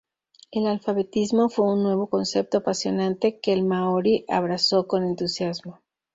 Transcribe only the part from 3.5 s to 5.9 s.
el maorí abrazó con entusiasmo.